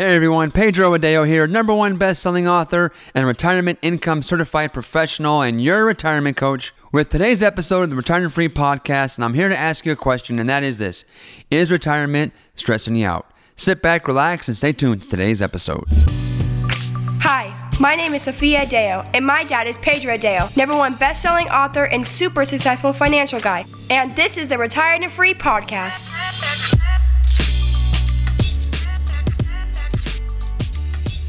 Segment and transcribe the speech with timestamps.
[0.00, 5.62] Hey everyone, Pedro Adao here, number one best-selling author and retirement income certified professional and
[5.62, 9.54] your retirement coach with today's episode of the Retirement Free Podcast, and I'm here to
[9.54, 11.04] ask you a question, and that is this:
[11.50, 13.30] Is retirement stressing you out?
[13.56, 15.84] Sit back, relax, and stay tuned to today's episode.
[17.20, 21.50] Hi, my name is Sophia Adao, and my dad is Pedro Adao, number one best-selling
[21.50, 23.66] author and super successful financial guy.
[23.90, 26.79] And this is the Retired and Free Podcast.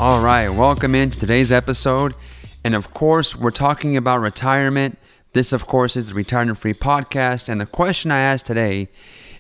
[0.02, 2.16] All right, welcome into today's episode.
[2.64, 4.98] And of course, we're talking about retirement.
[5.34, 7.48] This, of course, is the Retirement Free Podcast.
[7.48, 8.90] And the question I asked today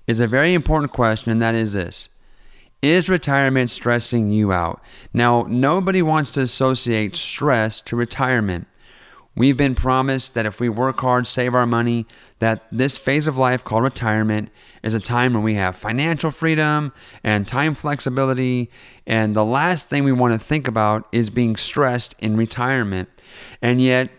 [0.05, 2.09] is a very important question, and that is this
[2.83, 4.83] Is retirement stressing you out?
[5.16, 8.67] Now, nobody wants to associate stress to retirement.
[9.35, 12.05] We've been promised that if we work hard, save our money,
[12.39, 14.49] that this phase of life called retirement
[14.84, 16.91] is a time when we have financial freedom
[17.23, 18.70] and time flexibility.
[19.08, 23.08] And the last thing we want to think about is being stressed in retirement.
[23.61, 24.09] And yet,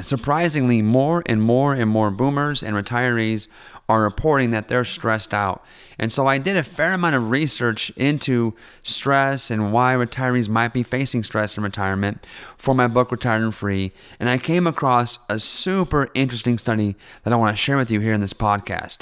[0.00, 3.46] Surprisingly, more and more and more boomers and retirees
[3.92, 5.62] are reporting that they're stressed out.
[5.98, 10.72] And so I did a fair amount of research into stress and why retirees might
[10.72, 12.26] be facing stress in retirement
[12.56, 13.92] for my book, Retired and Free.
[14.18, 18.00] And I came across a super interesting study that I want to share with you
[18.00, 19.00] here in this podcast.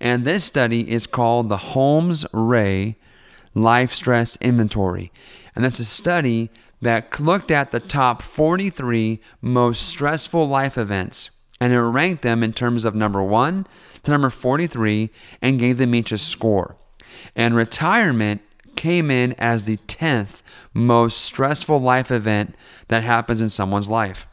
[0.00, 2.96] And this study is called the Holmes Rahe
[3.52, 5.12] Life Stress Inventory.
[5.54, 6.48] And that's a study
[6.80, 12.52] that looked at the top 43 most stressful life events and it ranked them in
[12.52, 13.66] terms of number one
[14.02, 15.10] to number 43
[15.42, 16.76] and gave them each a score.
[17.34, 18.42] And retirement
[18.76, 22.54] came in as the 10th most stressful life event
[22.88, 24.26] that happens in someone's life.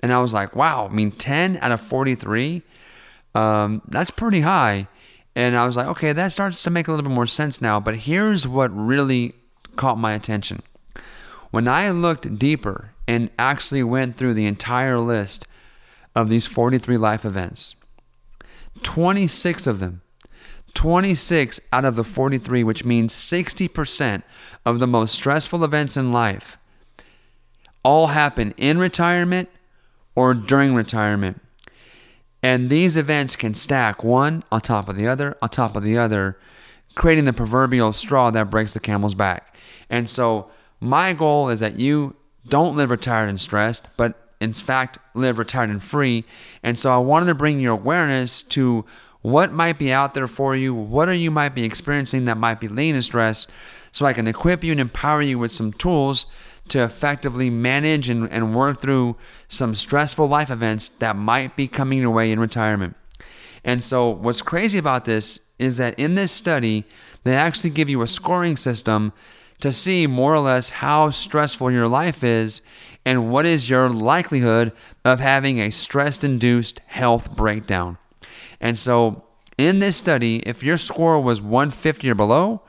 [0.00, 2.62] And I was like, wow, I mean, 10 out of 43,
[3.34, 4.88] um, that's pretty high.
[5.34, 7.78] And I was like, okay, that starts to make a little bit more sense now.
[7.78, 9.34] But here's what really
[9.76, 10.62] caught my attention.
[11.50, 15.46] When I looked deeper and actually went through the entire list
[16.14, 17.74] of these 43 life events,
[18.82, 20.02] 26 of them,
[20.74, 24.22] 26 out of the 43, which means 60%
[24.64, 26.58] of the most stressful events in life,
[27.82, 29.48] all happen in retirement
[30.14, 31.40] or during retirement.
[32.42, 35.98] And these events can stack one on top of the other, on top of the
[35.98, 36.38] other,
[36.94, 39.54] creating the proverbial straw that breaks the camel's back.
[39.88, 40.50] And so,
[40.80, 42.16] my goal is that you
[42.48, 46.24] don't live retired and stressed, but in fact live retired and free.
[46.62, 48.84] And so I wanted to bring your awareness to
[49.22, 52.60] what might be out there for you, what are you might be experiencing that might
[52.60, 53.46] be leading to stress,
[53.90, 56.26] so I can equip you and empower you with some tools
[56.68, 59.16] to effectively manage and, and work through
[59.48, 62.94] some stressful life events that might be coming your way in retirement.
[63.64, 66.84] And so, what's crazy about this is that in this study,
[67.24, 69.12] they actually give you a scoring system
[69.60, 72.60] to see more or less how stressful your life is
[73.06, 74.72] and what is your likelihood
[75.04, 77.98] of having a stress induced health breakdown.
[78.60, 79.22] And so,
[79.56, 82.62] in this study, if your score was 150 or below,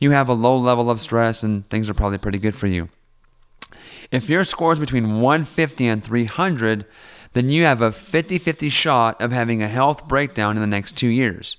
[0.00, 2.88] you have a low level of stress and things are probably pretty good for you.
[4.10, 6.84] If your score is between 150 and 300,
[7.32, 10.96] then you have a 50 50 shot of having a health breakdown in the next
[10.96, 11.56] two years.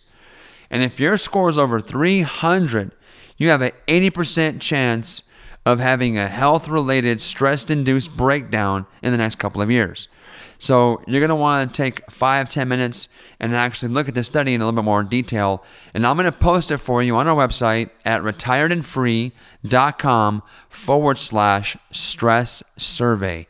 [0.70, 2.92] And if your score is over 300,
[3.38, 5.24] you have an 80% chance
[5.66, 10.08] of having a health related stress induced breakdown in the next couple of years.
[10.58, 13.10] So you're going to want to take five, 10 minutes
[13.40, 15.64] and actually look at this study in a little bit more detail.
[15.94, 21.76] And I'm going to post it for you on our website at retiredandfree.com forward slash
[21.92, 23.48] stress survey.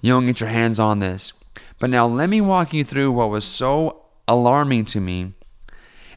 [0.00, 1.32] You don't get your hands on this.
[1.78, 5.34] But now let me walk you through what was so alarming to me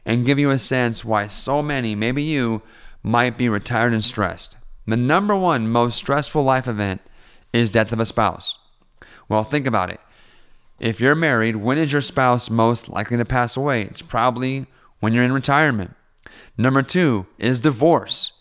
[0.04, 2.62] and give you a sense why so many, maybe you,
[3.02, 4.56] might be retired and stressed.
[4.86, 7.00] The number one most stressful life event
[7.52, 8.58] is death of a spouse.
[9.28, 10.00] Well, think about it.
[10.80, 13.82] If you're married, when is your spouse most likely to pass away?
[13.82, 14.66] It's probably
[14.98, 15.94] when you're in retirement.
[16.58, 18.32] Number two is divorce.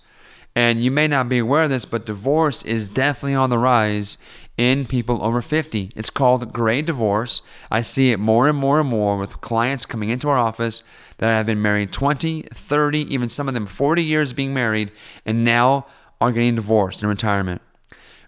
[0.56, 4.18] And you may not be aware of this, but divorce is definitely on the rise
[4.58, 5.92] in people over 50.
[5.96, 7.42] It's called gray divorce.
[7.70, 10.84] I see it more and more and more with clients coming into our office
[11.20, 14.92] that have been married 20, 30, even some of them 40 years being married,
[15.26, 15.86] and now
[16.22, 17.62] are getting divorced in retirement.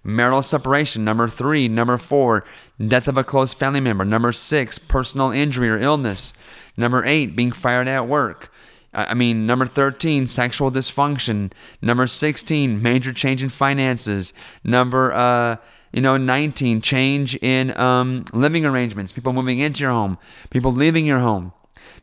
[0.03, 1.69] Marital separation, number three.
[1.69, 2.43] Number four,
[2.85, 4.03] death of a close family member.
[4.03, 6.33] Number six, personal injury or illness.
[6.75, 8.51] Number eight, being fired at work.
[8.93, 11.51] I mean, number 13, sexual dysfunction.
[11.81, 14.33] Number 16, major change in finances.
[14.63, 15.55] Number, uh,
[15.91, 19.11] you know, 19, change in um, living arrangements.
[19.11, 20.17] People moving into your home.
[20.51, 21.53] People leaving your home.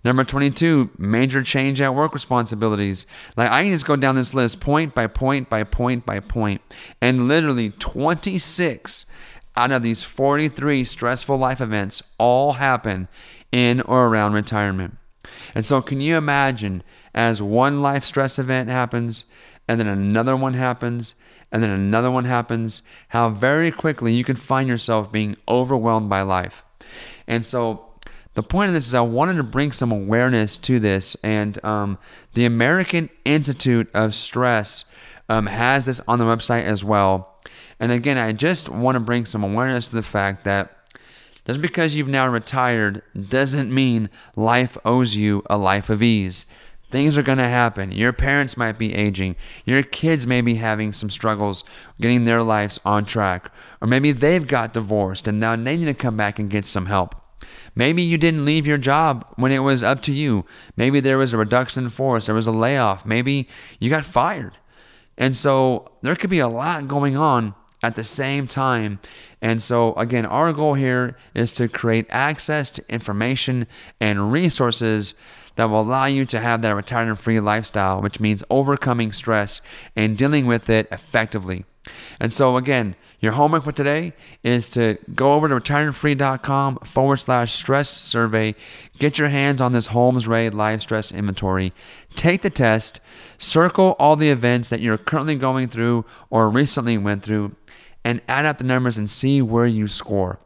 [0.04, 3.06] Number 22, major change at work responsibilities.
[3.37, 6.62] Like I can just go down this list point by point by point by point,
[7.00, 9.06] and literally 26
[9.56, 13.08] out of these 43 stressful life events all happen
[13.52, 14.96] in or around retirement.
[15.54, 16.82] And so, can you imagine
[17.14, 19.25] as one life stress event happens,
[19.69, 21.14] and then another one happens,
[21.52, 26.22] and then another one happens, how very quickly you can find yourself being overwhelmed by
[26.22, 26.62] life.
[27.26, 27.89] And so,
[28.35, 31.99] the point of this is I wanted to bring some awareness to this, and um,
[32.35, 34.85] the American Institute of Stress
[35.29, 37.38] um, has this on the website as well.
[37.79, 40.77] And again, I just want to bring some awareness to the fact that
[41.47, 46.47] just because you've now retired doesn't mean life owes you a life of ease.
[46.91, 47.93] Things are going to happen.
[47.93, 49.37] Your parents might be aging.
[49.65, 51.65] Your kids may be having some struggles
[52.00, 53.50] getting their lives on track.
[53.81, 56.87] Or maybe they've got divorced and now they need to come back and get some
[56.87, 57.15] help.
[57.75, 60.44] Maybe you didn't leave your job when it was up to you.
[60.76, 63.06] Maybe there was a reduction in force, there was a layoff.
[63.06, 64.58] Maybe you got fired.
[65.17, 68.99] And so there could be a lot going on at the same time.
[69.40, 73.67] And so, again, our goal here is to create access to information
[74.00, 75.14] and resources
[75.56, 79.61] that will allow you to have that retirement free lifestyle, which means overcoming stress
[79.96, 81.64] and dealing with it effectively.
[82.21, 87.53] And so, again, your homework for today is to go over to retirementfree.com forward slash
[87.53, 88.55] stress survey,
[88.99, 91.73] get your hands on this Holmes Rahe live stress inventory,
[92.17, 93.00] take the test,
[93.38, 97.55] circle all the events that you're currently going through or recently went through,
[98.05, 100.41] and add up the numbers and see where you score.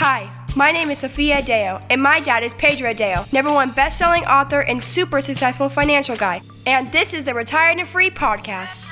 [0.00, 4.24] Hi, my name is Sophia Adao, and my dad is Pedro Adao, number one best-selling
[4.26, 6.40] author and super successful financial guy.
[6.68, 8.86] And this is the Retired and Free podcast.